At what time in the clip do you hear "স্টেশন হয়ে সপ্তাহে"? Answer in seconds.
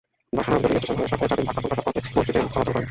0.85-1.29